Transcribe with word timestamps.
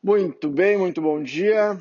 Muito 0.00 0.48
bem, 0.48 0.78
muito 0.78 1.02
bom 1.02 1.20
dia. 1.20 1.76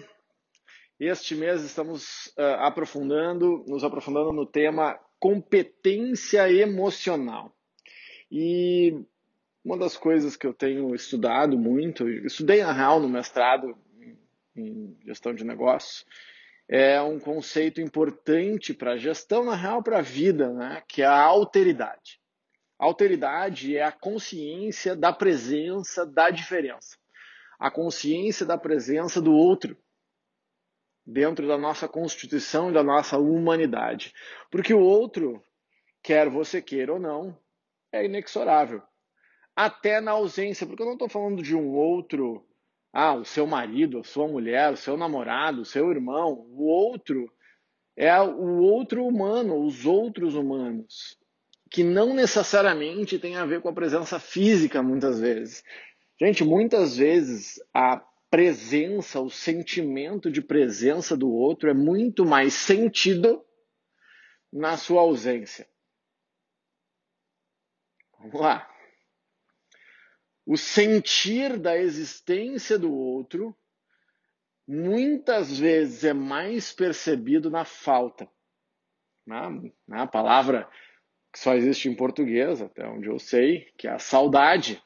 Este 1.00 1.36
mês 1.36 1.62
estamos 1.64 2.34
uh, 2.36 2.58
aprofundando, 2.62 3.64
nos 3.68 3.84
aprofundando 3.84 4.34
no 4.34 4.44
tema 4.44 5.00
competência 5.20 6.52
emocional. 6.52 7.56
E 8.32 9.06
uma 9.64 9.78
das 9.78 9.96
coisas 9.96 10.36
que 10.36 10.48
eu 10.48 10.54
tenho 10.54 10.96
estudado 10.96 11.60
muito, 11.60 12.10
estudei 12.10 12.64
na 12.64 12.72
real 12.72 13.00
no 13.00 13.08
mestrado 13.08 13.78
em 14.56 14.98
gestão 15.06 15.32
de 15.36 15.46
negócios, 15.46 16.04
é 16.68 17.00
um 17.00 17.20
conceito 17.20 17.80
importante 17.80 18.74
para 18.74 18.94
a 18.94 18.98
gestão, 18.98 19.46
na 19.46 19.56
real, 19.56 19.84
para 19.84 20.00
a 20.00 20.02
vida, 20.02 20.52
né? 20.52 20.82
que 20.88 21.04
é 21.04 21.06
a 21.06 21.22
alteridade. 21.22 22.20
A 22.80 22.86
alteridade 22.86 23.78
é 23.78 23.84
a 23.84 23.92
consciência 23.92 24.96
da 24.96 25.14
presença 25.14 26.04
da 26.04 26.32
diferença 26.32 26.98
a 27.60 27.72
consciência 27.72 28.46
da 28.46 28.58
presença 28.58 29.22
do 29.22 29.34
outro 29.34 29.78
dentro 31.08 31.48
da 31.48 31.58
nossa 31.58 31.88
constituição 31.88 32.70
e 32.70 32.74
da 32.74 32.84
nossa 32.84 33.18
humanidade. 33.18 34.14
Porque 34.52 34.74
o 34.74 34.82
outro, 34.82 35.42
quer 36.04 36.30
você 36.30 36.62
queira 36.62 36.94
ou 36.94 37.00
não, 37.00 37.38
é 37.94 38.04
inexorável. 38.04 38.82
Até 39.56 40.02
na 40.02 40.12
ausência, 40.12 40.68
porque 40.68 40.82
eu 40.82 40.88
não 40.88 40.94
estou 40.94 41.08
falando 41.08 41.42
de 41.42 41.56
um 41.56 41.70
outro, 41.70 42.46
ah, 42.92 43.16
o 43.16 43.24
seu 43.24 43.48
marido, 43.48 44.00
a 44.00 44.04
sua 44.04 44.28
mulher, 44.28 44.74
o 44.74 44.78
seu 44.78 44.98
namorado, 44.98 45.62
o 45.62 45.66
seu 45.66 45.90
irmão. 45.90 46.46
O 46.50 46.66
outro 46.66 47.32
é 47.96 48.20
o 48.22 48.60
outro 48.60 49.06
humano, 49.08 49.66
os 49.66 49.86
outros 49.86 50.36
humanos, 50.36 51.18
que 51.72 51.84
não 51.84 52.14
necessariamente 52.14 53.18
tem 53.18 53.38
a 53.38 53.46
ver 53.46 53.62
com 53.62 53.70
a 53.70 53.74
presença 53.74 54.20
física, 54.20 54.84
muitas 54.84 55.20
vezes. 55.20 55.64
Gente, 56.20 56.44
muitas 56.44 56.98
vezes 56.98 57.62
a 57.74 57.98
presença, 58.30 59.22
o 59.22 59.30
sentimento 59.30 60.32
de 60.32 60.42
presença 60.42 61.16
do 61.16 61.32
outro 61.32 61.70
é 61.70 61.74
muito 61.74 62.26
mais 62.26 62.54
sentido 62.54 63.46
na 64.52 64.78
sua 64.78 65.02
ausência. 65.02 65.68
Vamos 68.20 68.42
lá. 68.42 68.70
O 70.46 70.58
sentir 70.58 71.58
da 71.60 71.78
existência 71.78 72.80
do 72.80 72.92
outro 72.92 73.56
muitas 74.68 75.58
vezes 75.58 76.04
é 76.04 76.14
mais 76.14 76.74
percebido 76.74 77.50
na 77.50 77.64
falta. 77.64 78.30
Na, 79.26 79.50
na 79.88 80.08
palavra 80.08 80.70
que 81.32 81.40
só 81.40 81.54
existe 81.54 81.90
em 81.90 81.96
português, 81.96 82.62
até 82.62 82.88
onde 82.88 83.08
eu 83.08 83.20
sei, 83.20 83.72
que 83.78 83.88
é 83.88 83.92
a 83.92 84.00
saudade. 84.00 84.82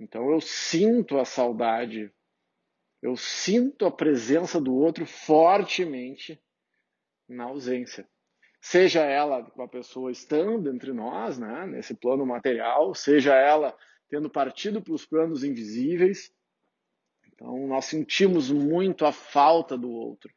Então 0.00 0.30
eu 0.30 0.40
sinto 0.40 1.18
a 1.18 1.26
saudade, 1.26 2.10
eu 3.02 3.16
sinto 3.16 3.84
a 3.84 3.90
presença 3.90 4.58
do 4.58 4.74
outro 4.74 5.04
fortemente 5.04 6.40
na 7.28 7.44
ausência. 7.44 8.08
Seja 8.62 9.02
ela 9.02 9.46
uma 9.54 9.68
pessoa 9.68 10.10
estando 10.10 10.72
entre 10.72 10.92
nós, 10.92 11.38
né, 11.38 11.66
nesse 11.66 11.94
plano 11.94 12.24
material, 12.24 12.94
seja 12.94 13.34
ela 13.34 13.76
tendo 14.08 14.30
partido 14.30 14.82
para 14.82 14.94
os 14.94 15.04
planos 15.04 15.44
invisíveis. 15.44 16.32
Então 17.26 17.66
nós 17.68 17.84
sentimos 17.84 18.50
muito 18.50 19.04
a 19.04 19.12
falta 19.12 19.76
do 19.76 19.90
outro. 19.90 20.32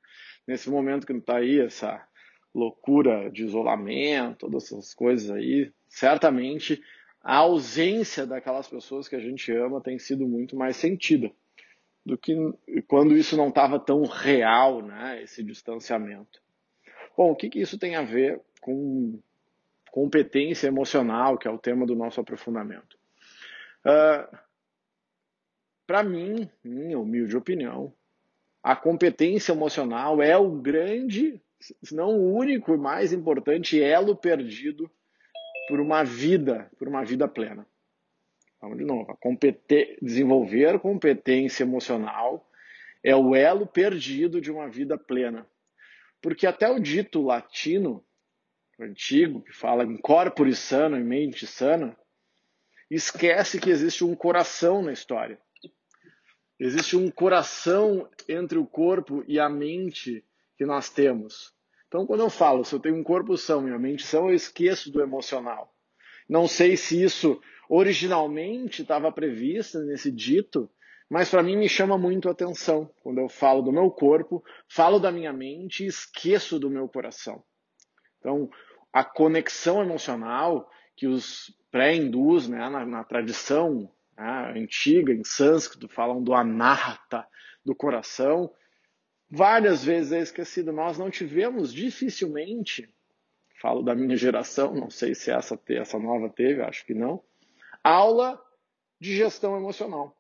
Nesse 0.46 0.70
momento 0.70 1.08
que 1.08 1.14
não 1.14 1.22
está 1.22 1.38
aí 1.38 1.60
essa 1.60 2.06
loucura 2.54 3.32
de 3.32 3.46
isolamento, 3.46 4.40
todas 4.40 4.66
essas 4.66 4.94
coisas 4.94 5.32
aí, 5.32 5.74
certamente 5.88 6.82
a 7.24 7.38
ausência 7.38 8.26
daquelas 8.26 8.68
pessoas 8.68 9.08
que 9.08 9.16
a 9.16 9.20
gente 9.20 9.52
ama 9.54 9.82
tem 9.82 9.98
sido 9.98 10.28
muito 10.28 10.56
mais 10.58 10.76
sentida 10.76 11.32
do 12.06 12.18
que 12.18 12.36
quando 12.86 13.16
isso 13.16 13.38
não 13.38 13.48
estava 13.48 13.80
tão 13.80 14.04
real, 14.04 14.82
né, 14.82 15.24
esse 15.24 15.42
distanciamento. 15.42 16.42
Bom, 17.16 17.32
o 17.32 17.36
que, 17.36 17.50
que 17.50 17.62
isso 17.62 17.80
tem 17.80 17.96
a 17.96 18.02
ver 18.02 18.42
com 18.60 19.20
competência 19.90 20.68
emocional, 20.68 21.38
que 21.38 21.48
é 21.48 21.52
o 21.52 21.58
tema 21.58 21.86
do 21.86 21.96
nosso 21.96 22.20
aprofundamento? 22.20 22.98
Uh, 23.86 24.38
Para 25.88 26.04
mim, 26.04 26.50
minha 26.64 27.00
humilde 27.00 27.38
opinião, 27.38 27.94
a 28.62 28.76
competência 28.76 29.52
emocional 29.52 30.22
é 30.22 30.36
o 30.36 30.50
grande, 30.50 31.42
se 31.60 31.96
não 31.96 32.18
o 32.18 32.34
único 32.34 32.74
e 32.74 32.78
mais 32.78 33.14
importante 33.14 33.82
elo 33.82 34.16
perdido 34.16 34.92
por 35.68 35.80
uma 35.80 36.04
vida, 36.04 36.72
por 36.78 36.88
uma 36.88 37.04
vida 37.04 37.28
plena. 37.28 37.66
Vamos 38.62 38.78
de 38.78 38.86
novo. 38.86 39.18
Desenvolver 40.02 40.80
competência 40.80 41.64
emocional 41.64 42.50
é 43.04 43.16
o 43.16 43.36
elo 43.36 43.68
perdido 43.68 44.40
de 44.40 44.52
uma 44.52 44.70
vida 44.70 44.98
plena. 44.98 45.46
Porque 46.22 46.48
até 46.48 46.70
o 46.70 46.80
dito 46.80 47.22
latino, 47.22 48.04
antigo, 48.80 49.42
que 49.42 49.52
fala 49.52 49.84
em 49.84 49.98
corpore 49.98 50.56
sano 50.56 50.98
e 50.98 51.04
mente 51.04 51.46
sana, 51.46 51.98
esquece 52.90 53.60
que 53.60 53.70
existe 53.70 54.06
um 54.06 54.16
coração 54.16 54.82
na 54.82 54.94
história. 54.94 55.38
Existe 56.58 56.96
um 56.96 57.12
coração 57.12 58.10
entre 58.30 58.58
o 58.58 58.66
corpo 58.66 59.24
e 59.28 59.38
a 59.38 59.50
mente 59.50 60.24
que 60.58 60.66
nós 60.66 60.90
temos. 60.90 61.54
Então, 61.94 62.08
quando 62.08 62.22
eu 62.22 62.30
falo, 62.32 62.66
se 62.66 62.74
eu 62.74 62.80
tenho 62.80 62.96
um 62.96 63.04
corpo 63.04 63.38
são 63.38 63.68
e 63.68 63.70
uma 63.70 63.78
mente 63.78 64.04
são, 64.04 64.28
eu 64.28 64.34
esqueço 64.34 64.92
do 64.92 65.00
emocional. 65.00 65.72
Não 66.28 66.48
sei 66.48 66.76
se 66.76 67.04
isso 67.04 67.40
originalmente 67.70 68.82
estava 68.82 69.12
previsto 69.12 69.78
nesse 69.84 70.12
dito, 70.12 70.68
mas 71.08 71.30
para 71.30 71.44
mim 71.44 71.56
me 71.56 71.70
chama 71.70 71.96
muito 71.96 72.28
a 72.28 72.32
atenção 72.32 72.90
quando 73.04 73.20
eu 73.20 73.30
falo 73.30 73.62
do 73.62 73.72
meu 73.72 73.92
corpo, 73.92 74.44
falo 74.68 74.98
da 74.98 75.12
minha 75.12 75.32
mente 75.32 75.84
e 75.84 75.88
esqueço 75.88 76.58
do 76.58 76.68
meu 76.68 76.90
coração. 76.90 77.44
Então, 78.18 78.50
a 78.92 79.04
conexão 79.04 79.80
emocional 79.80 80.68
que 80.96 81.06
os 81.06 81.56
pré-hindus, 81.70 82.50
né, 82.50 82.70
na, 82.72 82.84
na, 82.88 83.04
tradição 83.04 83.88
né, 84.18 84.54
antiga, 84.56 85.14
em 85.14 85.24
sânscrito, 85.24 85.88
falam 85.88 86.24
do 86.24 86.34
anahata, 86.34 87.24
do 87.64 87.76
coração, 87.76 88.52
várias 89.34 89.84
vezes 89.84 90.12
é 90.12 90.20
esquecido. 90.20 90.72
Nós 90.72 91.00
não 91.00 91.10
tivemos 91.10 91.74
dificilmente, 91.74 92.88
falo 93.60 93.82
da 93.82 93.96
minha 93.96 94.16
geração, 94.16 94.76
não 94.76 94.92
sei 94.92 95.16
se 95.16 95.32
essa, 95.32 95.60
essa 95.70 95.98
nova 95.98 96.30
teve, 96.30 96.62
acho 96.62 96.86
que 96.86 96.94
não, 96.94 97.24
aula 97.84 98.40
de 99.02 99.16
gestão 99.16 99.58
emocional. 99.58 100.16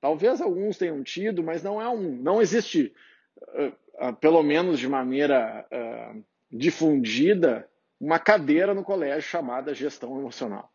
Talvez 0.00 0.40
alguns 0.40 0.78
tenham 0.78 1.02
tido, 1.02 1.42
mas 1.42 1.64
não 1.64 1.82
é 1.82 1.88
um, 1.88 2.14
não 2.16 2.40
existe, 2.40 2.94
uh, 3.40 4.08
uh, 4.08 4.14
pelo 4.14 4.42
menos 4.42 4.78
de 4.78 4.86
maneira 4.86 5.66
uh, 5.72 6.24
difundida, 6.48 7.68
uma 7.98 8.20
cadeira 8.20 8.72
no 8.72 8.84
colégio 8.84 9.28
chamada 9.28 9.74
gestão 9.74 10.16
emocional 10.18 10.73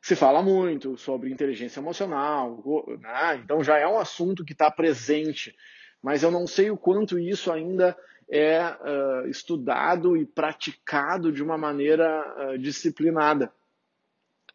se 0.00 0.16
fala 0.16 0.42
muito 0.42 0.96
sobre 0.96 1.30
inteligência 1.30 1.80
emocional, 1.80 2.62
né? 2.98 3.40
então 3.44 3.62
já 3.62 3.78
é 3.78 3.86
um 3.86 3.98
assunto 3.98 4.44
que 4.44 4.52
está 4.52 4.70
presente, 4.70 5.54
mas 6.02 6.22
eu 6.22 6.30
não 6.30 6.46
sei 6.46 6.70
o 6.70 6.76
quanto 6.76 7.18
isso 7.18 7.52
ainda 7.52 7.96
é 8.30 8.62
uh, 8.62 9.28
estudado 9.28 10.16
e 10.16 10.24
praticado 10.24 11.30
de 11.30 11.42
uma 11.42 11.58
maneira 11.58 12.52
uh, 12.54 12.58
disciplinada. 12.58 13.52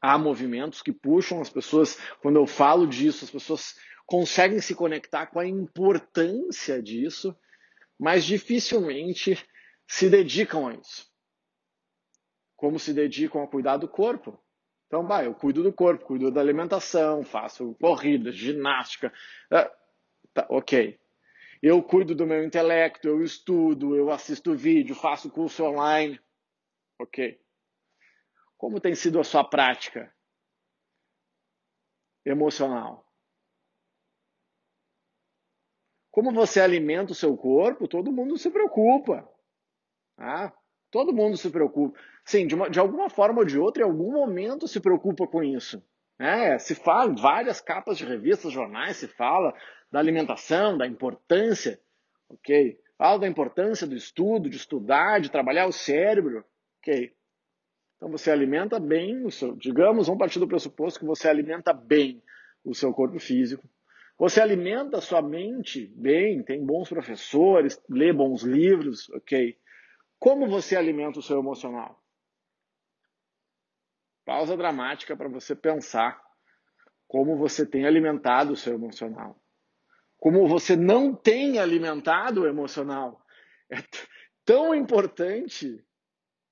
Há 0.02 0.18
movimentos 0.18 0.82
que 0.82 0.92
puxam 0.92 1.42
as 1.42 1.50
pessoas, 1.50 2.00
quando 2.22 2.38
eu 2.38 2.48
falo 2.48 2.88
disso, 2.88 3.26
as 3.26 3.32
pessoas 3.32 3.76
conseguem 4.06 4.60
se 4.62 4.74
conectar 4.74 5.28
com 5.28 5.40
a 5.40 5.48
importância 5.48 6.82
disso, 6.82 7.36
mas 8.00 8.24
dificilmente 8.24 9.38
se 9.88 10.10
dedicam 10.10 10.68
a 10.68 10.74
isso. 10.74 11.08
Como 12.56 12.80
se 12.80 12.94
dedicam 12.94 13.44
a 13.44 13.48
cuidar 13.48 13.78
do 13.78 13.88
corpo, 13.88 14.40
então, 14.88 15.06
vai, 15.06 15.26
eu 15.26 15.34
cuido 15.34 15.64
do 15.64 15.74
corpo, 15.74 16.06
cuido 16.06 16.32
da 16.32 16.42
alimentação, 16.42 17.24
faço 17.24 17.76
corrida, 17.76 18.32
ginástica. 18.32 19.12
Ah, 19.52 19.72
tá, 20.34 20.46
ok. 20.50 21.00
Eu 21.62 21.82
cuido 21.82 22.14
do 22.14 22.28
meu 22.28 22.44
intelecto, 22.44 23.08
eu 23.08 23.24
estudo, 23.24 23.96
eu 23.96 24.12
assisto 24.12 24.56
vídeo, 24.56 24.96
faço 24.96 25.32
curso 25.32 25.64
online. 25.64 26.20
Ok. 27.00 27.40
Como 28.58 28.80
tem 28.80 28.96
sido 28.96 29.20
a 29.20 29.24
sua 29.24 29.44
prática 29.44 30.14
emocional? 32.24 33.06
Como 36.12 36.32
você 36.32 36.62
alimenta 36.62 37.12
o 37.12 37.16
seu 37.16 37.36
corpo, 37.36 37.88
todo 37.88 38.12
mundo 38.12 38.38
se 38.38 38.50
preocupa. 38.50 39.28
Ah, 40.18 40.54
todo 40.96 41.12
mundo 41.12 41.36
se 41.36 41.50
preocupa 41.50 42.00
sim, 42.24 42.48
de, 42.48 42.56
uma, 42.56 42.70
de 42.70 42.80
alguma 42.80 43.10
forma 43.10 43.40
ou 43.40 43.46
de 43.46 43.60
outra, 43.60 43.84
em 43.84 43.86
algum 43.86 44.14
momento 44.14 44.66
se 44.66 44.80
preocupa 44.80 45.28
com 45.28 45.44
isso. 45.44 45.84
É, 46.18 46.58
se 46.58 46.74
fala 46.74 47.12
em 47.12 47.16
várias 47.16 47.60
capas 47.60 47.98
de 47.98 48.06
revistas, 48.06 48.54
jornais, 48.54 48.96
se 48.96 49.06
fala 49.10 49.54
da 49.92 50.00
alimentação, 50.00 50.78
da 50.78 50.88
importância, 50.88 51.78
ok? 52.30 52.80
Fala 52.98 53.20
da 53.20 53.28
importância 53.28 53.86
do 53.86 53.94
estudo, 53.94 54.50
de 54.50 54.56
estudar, 54.56 55.20
de 55.20 55.30
trabalhar 55.30 55.68
o 55.68 55.74
cérebro, 55.74 56.46
ok? 56.80 57.14
Então 57.98 58.10
você 58.10 58.32
alimenta 58.32 58.80
bem 58.80 59.26
o 59.26 59.32
seu, 59.32 59.54
digamos, 59.54 60.08
vamos 60.08 60.20
partir 60.20 60.40
do 60.40 60.48
pressuposto 60.48 61.02
que 61.02 61.06
você 61.06 61.28
alimenta 61.28 61.74
bem 61.74 62.24
o 62.64 62.74
seu 62.74 62.94
corpo 62.94 63.20
físico. 63.20 63.68
Você 64.18 64.40
alimenta 64.40 65.00
a 65.00 65.02
sua 65.02 65.22
mente 65.22 65.92
bem, 65.94 66.42
tem 66.42 66.66
bons 66.66 66.88
professores, 66.88 67.78
lê 67.90 68.14
bons 68.14 68.44
livros, 68.44 69.10
ok. 69.10 69.58
Como 70.20 70.48
você 70.48 70.76
alimenta 70.76 71.20
o 71.20 71.24
seu 71.24 71.40
emocional? 71.40 72.02
Pausa 74.26 74.58
dramática 74.58 75.16
para 75.16 75.30
você 75.30 75.56
pensar 75.56 76.20
como 77.08 77.38
você 77.38 77.66
tem 77.66 77.86
alimentado 77.86 78.54
o 78.54 78.58
seu 78.58 78.74
emocional. 78.74 79.40
Como 80.18 80.48
você 80.48 80.76
não 80.76 81.14
tem 81.14 81.60
alimentado 81.60 82.42
o 82.42 82.48
emocional. 82.48 83.24
É 83.70 83.78
tão 84.44 84.74
importante 84.74 85.84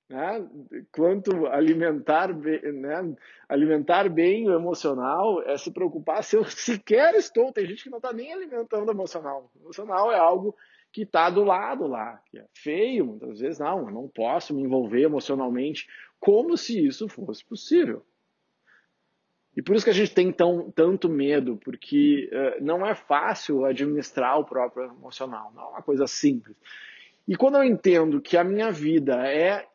né, 0.10 0.48
quanto 0.92 1.48
alimentar, 1.48 2.32
né, 2.36 3.16
alimentar 3.50 4.10
bem 4.10 4.48
o 4.48 4.54
emocional 4.54 5.42
é 5.44 5.58
se 5.58 5.72
preocupar 5.72 6.24
se 6.24 6.36
eu 6.36 6.46
sequer 6.46 7.16
estou. 7.16 7.52
Tem 7.52 7.66
gente 7.66 7.84
que 7.84 7.90
não 7.90 7.98
está 7.98 8.14
nem 8.14 8.32
alimentando 8.32 8.88
o 8.88 8.92
emocional. 8.92 9.52
O 9.56 9.60
emocional 9.60 10.12
é 10.12 10.18
algo 10.18 10.56
que 10.94 11.02
está 11.02 11.28
do 11.32 11.44
lado 11.44 11.88
lá, 11.88 12.22
que 12.30 12.38
é 12.38 12.46
feio, 12.54 13.08
muitas 13.08 13.40
vezes, 13.40 13.58
não, 13.58 13.88
eu 13.88 13.92
não 13.92 14.08
posso 14.08 14.54
me 14.54 14.62
envolver 14.62 15.02
emocionalmente, 15.02 15.88
como 16.20 16.56
se 16.56 16.86
isso 16.86 17.10
fosse 17.10 17.44
possível. 17.44 18.06
E 19.58 19.62
por 19.62 19.76
isso 19.76 19.86
que 19.86 19.90
a 19.90 19.96
gente 19.96 20.14
tem 20.14 20.32
tão, 20.32 20.72
tanto 20.72 21.10
medo, 21.10 21.58
porque 21.58 22.30
uh, 22.32 22.64
não 22.64 22.86
é 22.86 22.94
fácil 22.94 23.66
administrar 23.66 24.40
o 24.40 24.46
próprio 24.46 24.86
emocional, 24.86 25.52
não 25.56 25.64
é 25.64 25.68
uma 25.70 25.82
coisa 25.82 26.06
simples. 26.06 26.56
E 27.28 27.36
quando 27.36 27.58
eu 27.58 27.64
entendo 27.64 28.22
que 28.22 28.38
a 28.38 28.44
minha 28.44 28.72
vida 28.72 29.28
é 29.28 29.68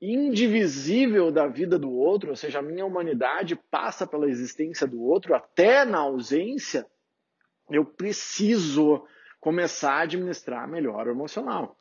indivisível 0.00 1.30
da 1.30 1.46
vida 1.46 1.78
do 1.78 1.90
outro, 1.90 2.30
ou 2.30 2.36
seja, 2.36 2.58
a 2.58 2.62
minha 2.62 2.84
humanidade 2.84 3.56
passa 3.70 4.06
pela 4.06 4.28
existência 4.28 4.86
do 4.86 5.02
outro, 5.02 5.34
até 5.34 5.86
na 5.86 6.00
ausência, 6.00 6.86
eu 7.70 7.84
preciso 7.84 9.06
começar 9.40 9.94
a 9.94 10.00
administrar 10.02 10.68
melhor 10.68 11.06
o 11.06 11.10
emocional. 11.10 11.76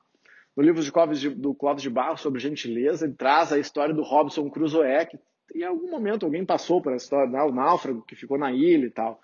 No 0.56 0.63
livro 0.63 0.81
de 0.81 0.92
Clóvis 0.92 1.19
de, 1.19 1.30
do 1.30 1.54
Clóvis 1.54 1.84
de 1.84 1.90
Barro 1.90 2.18
sobre 2.18 2.40
gentileza, 2.40 3.06
ele 3.06 3.16
traz 3.16 3.52
a 3.52 3.60
história 3.60 3.94
do 3.94 4.04
Robson 4.04 4.50
Crusoe, 4.50 5.06
que 5.10 5.19
em 5.54 5.63
algum 5.63 5.90
momento 5.90 6.25
alguém 6.25 6.46
passou 6.46 6.81
por 6.81 6.94
essa 6.94 7.06
história, 7.06 7.30
né? 7.30 7.42
o 7.44 7.52
náufrago 7.52 8.04
que 8.04 8.16
ficou 8.16 8.38
na 8.38 8.52
ilha 8.52 8.86
e 8.86 8.92
tal. 8.92 9.19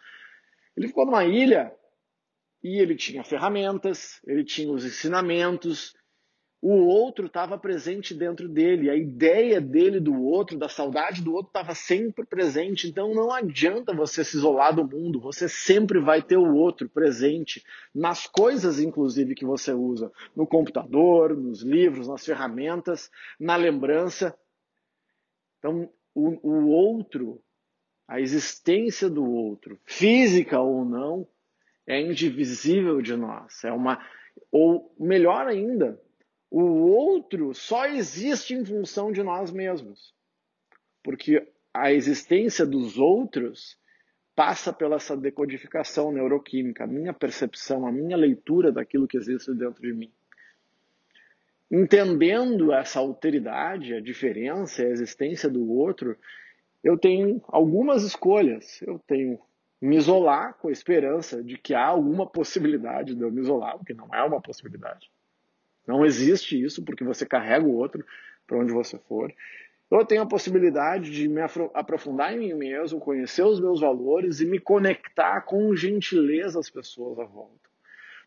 Ele 0.76 0.88
ficou 0.88 1.06
numa 1.06 1.24
ilha 1.26 1.74
e 2.64 2.80
ele 2.80 2.96
tinha 2.96 3.24
ferramentas, 3.24 4.20
ele 4.26 4.44
tinha 4.44 4.72
os 4.72 4.86
ensinamentos, 4.86 5.96
o 6.62 6.86
outro 6.86 7.26
estava 7.26 7.58
presente 7.58 8.14
dentro 8.14 8.48
dele, 8.48 8.88
a 8.90 8.96
ideia 8.96 9.60
dele 9.60 10.00
do 10.00 10.24
outro, 10.24 10.60
da 10.60 10.70
saudade 10.70 11.24
do 11.24 11.34
outro 11.34 11.48
estava 11.48 11.74
sempre 11.74 12.24
presente. 12.24 12.88
Então 12.88 13.16
não 13.16 13.32
adianta 13.32 13.96
você 13.96 14.24
se 14.24 14.38
isolar 14.38 14.76
do 14.76 14.88
mundo, 14.88 15.20
você 15.20 15.50
sempre 15.50 16.00
vai 16.00 16.22
ter 16.22 16.38
o 16.38 16.54
outro 16.54 16.88
presente 16.88 17.66
nas 17.94 18.28
coisas, 18.28 18.80
inclusive, 18.80 19.34
que 19.34 19.44
você 19.44 19.74
usa, 19.74 20.12
no 20.36 20.46
computador, 20.46 21.36
nos 21.36 21.64
livros, 21.64 22.08
nas 22.08 22.24
ferramentas, 22.24 23.10
na 23.40 23.56
lembrança. 23.56 24.38
Então 25.58 25.90
o, 26.14 26.48
o 26.48 26.70
outro, 26.70 27.42
a 28.08 28.22
existência 28.22 29.10
do 29.10 29.26
outro, 29.26 29.80
física 29.84 30.60
ou 30.60 30.86
não, 30.86 31.28
é 31.88 32.00
indivisível 32.00 33.02
de 33.02 33.16
nós. 33.16 33.64
É 33.64 33.72
uma, 33.72 34.00
ou 34.52 34.94
melhor 35.00 35.48
ainda, 35.48 36.00
o 36.52 36.62
outro 36.90 37.54
só 37.54 37.86
existe 37.88 38.54
em 38.54 38.66
função 38.66 39.10
de 39.12 39.24
nós 39.24 39.50
mesmos. 39.52 40.14
Porque 41.02 41.48
a 41.74 41.94
existência 41.94 42.66
dos 42.66 42.98
outros 42.98 43.80
passa 44.36 44.74
pela 44.74 44.98
essa 44.98 45.16
decodificação 45.16 46.12
neuroquímica, 46.12 46.84
a 46.84 46.88
minha 46.88 47.14
percepção, 47.14 47.88
a 47.88 47.92
minha 47.92 48.18
leitura 48.18 48.72
daquilo 48.72 49.08
que 49.08 49.18
existe 49.18 49.54
dentro 49.54 49.82
de 49.82 49.94
mim. 49.94 50.12
Entendendo 51.72 52.74
essa 52.74 53.00
alteridade, 53.00 53.94
a 53.94 54.02
diferença, 54.02 54.82
a 54.82 54.90
existência 54.90 55.50
do 55.50 55.72
outro, 55.72 56.18
eu 56.84 56.98
tenho 56.98 57.42
algumas 57.48 58.04
escolhas. 58.04 58.82
Eu 58.82 59.00
tenho 59.08 59.40
me 59.82 59.96
isolar 59.96 60.56
com 60.56 60.68
a 60.68 60.72
esperança 60.72 61.42
de 61.42 61.58
que 61.58 61.74
há 61.74 61.86
alguma 61.86 62.28
possibilidade 62.28 63.16
de 63.16 63.22
eu 63.22 63.32
me 63.32 63.40
isolar, 63.40 63.78
o 63.78 63.86
que 63.86 63.94
não 63.94 64.14
é 64.14 64.22
uma 64.22 64.42
possibilidade. 64.42 65.10
Não 65.92 66.06
existe 66.06 66.62
isso 66.64 66.86
porque 66.86 67.04
você 67.04 67.26
carrega 67.26 67.66
o 67.66 67.76
outro 67.76 68.06
para 68.48 68.58
onde 68.58 68.72
você 68.72 68.98
for. 68.98 69.30
Eu 69.92 70.06
tenho 70.06 70.22
a 70.22 70.26
possibilidade 70.26 71.12
de 71.12 71.28
me 71.28 71.42
aprofundar 71.74 72.34
em 72.34 72.40
mim 72.40 72.54
mesmo, 72.54 73.02
conhecer 73.02 73.44
os 73.44 73.60
meus 73.60 73.82
valores 73.82 74.40
e 74.40 74.46
me 74.46 74.58
conectar 74.58 75.42
com 75.42 75.76
gentileza 75.76 76.58
às 76.58 76.70
pessoas 76.70 77.20
à 77.20 77.26
volta. 77.26 77.70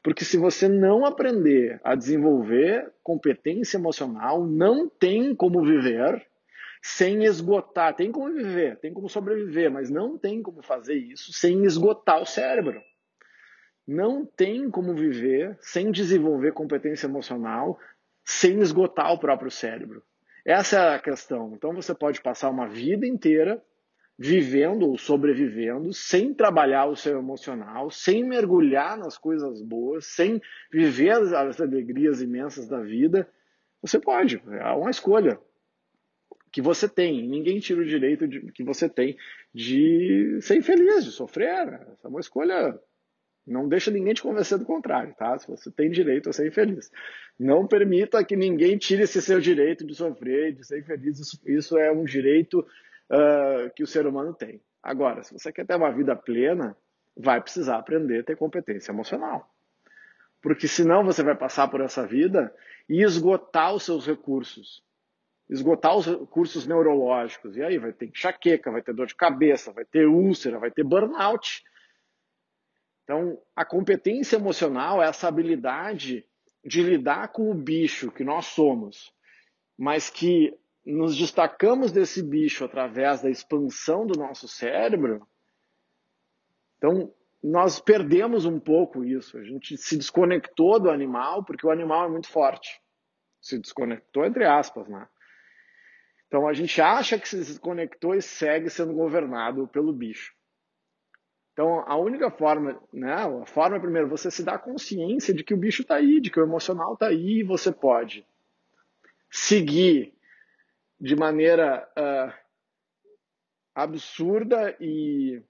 Porque 0.02 0.26
se 0.26 0.36
você 0.36 0.68
não 0.68 1.06
aprender 1.06 1.80
a 1.82 1.94
desenvolver 1.94 2.92
competência 3.02 3.78
emocional, 3.78 4.44
não 4.44 4.86
tem 4.86 5.34
como 5.34 5.64
viver 5.64 6.22
sem 6.82 7.24
esgotar. 7.24 7.96
Tem 7.96 8.12
como 8.12 8.30
viver, 8.30 8.76
tem 8.76 8.92
como 8.92 9.08
sobreviver, 9.08 9.70
mas 9.70 9.88
não 9.88 10.18
tem 10.18 10.42
como 10.42 10.60
fazer 10.60 10.96
isso 10.96 11.32
sem 11.32 11.64
esgotar 11.64 12.20
o 12.20 12.26
cérebro 12.26 12.82
não 13.86 14.24
tem 14.24 14.70
como 14.70 14.94
viver 14.94 15.56
sem 15.60 15.90
desenvolver 15.90 16.52
competência 16.52 17.06
emocional, 17.06 17.78
sem 18.24 18.60
esgotar 18.60 19.12
o 19.12 19.18
próprio 19.18 19.50
cérebro. 19.50 20.02
Essa 20.44 20.76
é 20.76 20.94
a 20.94 20.98
questão. 20.98 21.52
Então 21.54 21.72
você 21.74 21.94
pode 21.94 22.20
passar 22.20 22.50
uma 22.50 22.66
vida 22.66 23.06
inteira 23.06 23.62
vivendo 24.18 24.88
ou 24.88 24.96
sobrevivendo 24.96 25.92
sem 25.92 26.32
trabalhar 26.32 26.86
o 26.86 26.96
seu 26.96 27.18
emocional, 27.18 27.90
sem 27.90 28.22
mergulhar 28.22 28.96
nas 28.96 29.18
coisas 29.18 29.60
boas, 29.60 30.06
sem 30.06 30.40
viver 30.70 31.10
as 31.10 31.60
alegrias 31.60 32.22
imensas 32.22 32.68
da 32.68 32.80
vida. 32.80 33.28
Você 33.82 33.98
pode, 33.98 34.40
é 34.48 34.70
uma 34.70 34.90
escolha 34.90 35.38
que 36.52 36.62
você 36.62 36.88
tem. 36.88 37.26
Ninguém 37.26 37.58
tira 37.58 37.80
o 37.80 37.84
direito 37.84 38.28
de, 38.28 38.40
que 38.52 38.62
você 38.62 38.88
tem 38.88 39.16
de 39.52 40.38
ser 40.40 40.56
infeliz, 40.56 41.04
de 41.04 41.10
sofrer. 41.10 41.80
Essa 41.92 42.06
é 42.06 42.08
uma 42.08 42.20
escolha 42.20 42.78
não 43.46 43.68
deixa 43.68 43.90
ninguém 43.90 44.14
te 44.14 44.22
convencer 44.22 44.58
do 44.58 44.64
contrário, 44.64 45.14
tá? 45.14 45.38
Se 45.38 45.46
você 45.46 45.70
tem 45.70 45.90
direito 45.90 46.30
a 46.30 46.32
ser 46.32 46.48
infeliz. 46.48 46.90
Não 47.38 47.66
permita 47.66 48.24
que 48.24 48.36
ninguém 48.36 48.78
tire 48.78 49.02
esse 49.02 49.20
seu 49.20 49.38
direito 49.38 49.86
de 49.86 49.94
sofrer, 49.94 50.54
de 50.54 50.66
ser 50.66 50.80
infeliz. 50.80 51.18
Isso, 51.18 51.40
isso 51.44 51.78
é 51.78 51.92
um 51.92 52.04
direito 52.04 52.60
uh, 52.60 53.70
que 53.74 53.82
o 53.82 53.86
ser 53.86 54.06
humano 54.06 54.32
tem. 54.32 54.60
Agora, 54.82 55.22
se 55.22 55.32
você 55.32 55.52
quer 55.52 55.66
ter 55.66 55.76
uma 55.76 55.92
vida 55.92 56.16
plena, 56.16 56.76
vai 57.16 57.40
precisar 57.40 57.76
aprender 57.76 58.20
a 58.20 58.24
ter 58.24 58.36
competência 58.36 58.92
emocional. 58.92 59.50
Porque 60.40 60.66
senão 60.66 61.04
você 61.04 61.22
vai 61.22 61.34
passar 61.34 61.68
por 61.68 61.80
essa 61.80 62.06
vida 62.06 62.54
e 62.88 63.02
esgotar 63.02 63.74
os 63.74 63.82
seus 63.82 64.06
recursos. 64.06 64.82
Esgotar 65.50 65.94
os 65.96 66.06
recursos 66.06 66.66
neurológicos. 66.66 67.56
E 67.56 67.62
aí 67.62 67.78
vai 67.78 67.92
ter 67.92 68.06
enxaqueca, 68.06 68.70
vai 68.70 68.80
ter 68.80 68.94
dor 68.94 69.06
de 69.06 69.14
cabeça, 69.14 69.72
vai 69.72 69.84
ter 69.84 70.06
úlcera, 70.06 70.58
vai 70.58 70.70
ter 70.70 70.82
burnout 70.82 71.62
então, 73.04 73.38
a 73.54 73.64
competência 73.64 74.36
emocional 74.36 75.02
é 75.02 75.06
essa 75.06 75.28
habilidade 75.28 76.26
de 76.64 76.82
lidar 76.82 77.28
com 77.28 77.50
o 77.50 77.54
bicho 77.54 78.10
que 78.10 78.24
nós 78.24 78.46
somos, 78.46 79.12
mas 79.78 80.08
que 80.08 80.56
nos 80.84 81.16
destacamos 81.16 81.92
desse 81.92 82.22
bicho 82.22 82.64
através 82.64 83.20
da 83.20 83.30
expansão 83.30 84.06
do 84.06 84.18
nosso 84.18 84.48
cérebro. 84.48 85.26
Então, 86.78 87.12
nós 87.42 87.78
perdemos 87.78 88.46
um 88.46 88.58
pouco 88.58 89.04
isso. 89.04 89.36
A 89.36 89.44
gente 89.44 89.76
se 89.76 89.98
desconectou 89.98 90.80
do 90.80 90.90
animal 90.90 91.44
porque 91.44 91.66
o 91.66 91.70
animal 91.70 92.06
é 92.06 92.10
muito 92.10 92.28
forte. 92.28 92.80
Se 93.38 93.58
desconectou, 93.58 94.24
entre 94.24 94.46
aspas, 94.46 94.88
né? 94.88 95.06
Então, 96.26 96.48
a 96.48 96.54
gente 96.54 96.80
acha 96.80 97.18
que 97.18 97.28
se 97.28 97.36
desconectou 97.36 98.14
e 98.14 98.22
segue 98.22 98.70
sendo 98.70 98.94
governado 98.94 99.68
pelo 99.68 99.92
bicho. 99.92 100.34
Então, 101.54 101.84
a 101.86 101.96
única 101.96 102.32
forma, 102.32 102.82
né, 102.92 103.14
a 103.14 103.46
forma 103.46 103.78
primeiro, 103.78 104.08
você 104.08 104.28
se 104.28 104.42
dá 104.42 104.58
consciência 104.58 105.32
de 105.32 105.44
que 105.44 105.54
o 105.54 105.56
bicho 105.56 105.82
está 105.82 105.94
aí, 105.94 106.20
de 106.20 106.28
que 106.28 106.40
o 106.40 106.42
emocional 106.42 106.94
está 106.94 107.06
aí 107.06 107.38
e 107.38 107.44
você 107.44 107.70
pode 107.70 108.26
seguir 109.30 110.12
de 111.00 111.14
maneira 111.14 111.88
uh, 111.96 112.32
absurda 113.72 114.76
e 114.80 115.40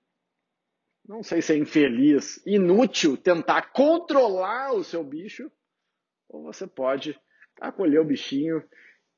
não 1.08 1.22
sei 1.22 1.40
se 1.40 1.54
é 1.54 1.56
infeliz, 1.56 2.42
inútil 2.46 3.16
tentar 3.16 3.72
controlar 3.72 4.74
o 4.74 4.84
seu 4.84 5.02
bicho, 5.02 5.50
ou 6.28 6.42
você 6.42 6.66
pode 6.66 7.18
acolher 7.58 8.00
o 8.00 8.04
bichinho 8.04 8.62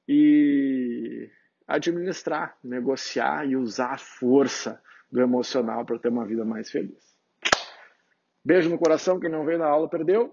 e 0.06 1.28
administrar, 1.66 2.56
negociar 2.62 3.44
e 3.44 3.56
usar 3.56 3.94
a 3.94 3.98
força 3.98 4.80
do 5.16 5.22
emocional 5.22 5.82
para 5.86 5.98
ter 5.98 6.10
uma 6.10 6.26
vida 6.26 6.44
mais 6.44 6.70
feliz. 6.70 7.02
Beijo 8.44 8.68
no 8.68 8.78
coração, 8.78 9.18
quem 9.18 9.30
não 9.30 9.46
veio 9.46 9.58
na 9.58 9.66
aula 9.66 9.88
perdeu. 9.88 10.30